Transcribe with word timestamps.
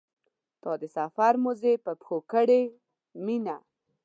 تا 0.61 0.71
د 0.81 0.83
سفر 0.95 1.33
موزې 1.43 1.73
په 1.85 1.91
پښو 1.99 2.17
کړې 2.31 2.61
مینه. 3.25 3.57